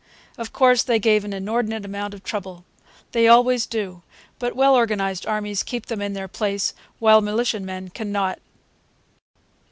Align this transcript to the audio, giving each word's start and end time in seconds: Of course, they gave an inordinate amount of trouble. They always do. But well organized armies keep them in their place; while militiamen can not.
Of 0.35 0.51
course, 0.51 0.81
they 0.81 0.97
gave 0.97 1.23
an 1.25 1.31
inordinate 1.31 1.85
amount 1.85 2.15
of 2.15 2.23
trouble. 2.23 2.65
They 3.11 3.27
always 3.27 3.67
do. 3.67 4.01
But 4.39 4.55
well 4.55 4.73
organized 4.73 5.27
armies 5.27 5.61
keep 5.61 5.85
them 5.85 6.01
in 6.01 6.13
their 6.13 6.27
place; 6.27 6.73
while 6.97 7.21
militiamen 7.21 7.89
can 7.89 8.11
not. 8.11 8.39